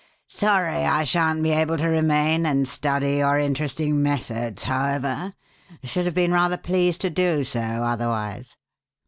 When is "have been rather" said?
6.05-6.57